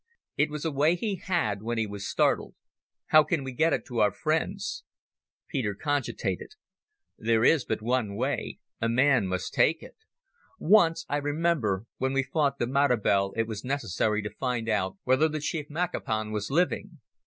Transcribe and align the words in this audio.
It 0.35 0.49
was 0.49 0.65
a 0.65 0.71
way 0.71 0.95
he 0.95 1.17
had 1.17 1.61
when 1.61 1.77
he 1.77 1.85
was 1.85 2.07
startled. 2.09 2.55
"How 3.09 3.21
can 3.23 3.43
we 3.43 3.51
get 3.51 3.71
it 3.71 3.85
to 3.85 3.99
our 3.99 4.11
friends?" 4.11 4.83
Peter 5.47 5.75
cogitated. 5.75 6.55
"There 7.19 7.43
is 7.45 7.65
but 7.65 7.83
one 7.83 8.15
way. 8.15 8.57
A 8.81 8.89
man 8.89 9.27
must 9.27 9.53
take 9.53 9.83
it. 9.83 9.97
Once, 10.57 11.05
I 11.07 11.17
remember, 11.17 11.85
when 11.99 12.13
we 12.13 12.23
fought 12.23 12.57
the 12.57 12.65
Matabele 12.65 13.33
it 13.37 13.45
was 13.45 13.63
necessary 13.63 14.23
to 14.23 14.31
find 14.31 14.67
out 14.67 14.97
whether 15.03 15.29
the 15.29 15.39
chief 15.39 15.69
Makapan 15.69 16.31
was 16.31 16.49
living. 16.49 16.99